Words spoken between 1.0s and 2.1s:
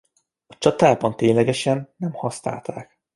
ténylegesen